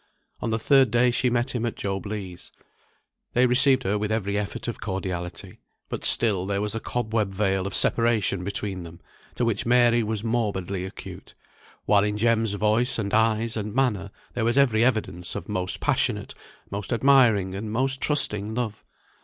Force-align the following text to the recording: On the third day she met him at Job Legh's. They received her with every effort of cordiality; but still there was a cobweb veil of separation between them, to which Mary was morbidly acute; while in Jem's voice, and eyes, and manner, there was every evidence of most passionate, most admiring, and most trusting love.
On 0.41 0.49
the 0.49 0.57
third 0.57 0.89
day 0.89 1.11
she 1.11 1.29
met 1.29 1.51
him 1.53 1.63
at 1.63 1.75
Job 1.75 2.07
Legh's. 2.07 2.51
They 3.33 3.45
received 3.45 3.83
her 3.83 3.99
with 3.99 4.11
every 4.11 4.35
effort 4.35 4.67
of 4.67 4.81
cordiality; 4.81 5.59
but 5.89 6.03
still 6.03 6.47
there 6.47 6.59
was 6.59 6.73
a 6.73 6.79
cobweb 6.79 7.29
veil 7.31 7.67
of 7.67 7.75
separation 7.75 8.43
between 8.43 8.81
them, 8.81 8.99
to 9.35 9.45
which 9.45 9.63
Mary 9.67 10.01
was 10.01 10.23
morbidly 10.23 10.85
acute; 10.85 11.35
while 11.85 12.03
in 12.03 12.17
Jem's 12.17 12.55
voice, 12.55 12.97
and 12.97 13.13
eyes, 13.13 13.55
and 13.55 13.75
manner, 13.75 14.09
there 14.33 14.43
was 14.45 14.57
every 14.57 14.83
evidence 14.83 15.35
of 15.35 15.47
most 15.47 15.79
passionate, 15.79 16.33
most 16.71 16.91
admiring, 16.91 17.53
and 17.53 17.71
most 17.71 18.01
trusting 18.01 18.55
love. 18.55 18.83